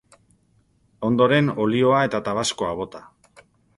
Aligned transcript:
Ondoren, 1.09 1.51
olioa 1.65 1.99
eta 2.07 2.23
tabaskoa 2.29 2.73
bota. 2.81 3.03